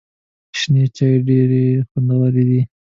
شنې 0.59 0.83
چای 0.95 1.15
ډېري 1.27 1.65
خوندوري 1.89 2.43
دي. 2.49 2.61